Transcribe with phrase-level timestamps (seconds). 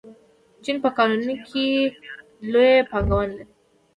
[0.63, 1.65] چین په کانونو کې
[2.51, 3.45] لویه پانګونه لري.